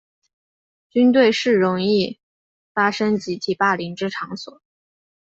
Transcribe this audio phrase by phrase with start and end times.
[0.89, 2.19] 军队是容易
[2.73, 4.59] 发生集体霸凌之场所。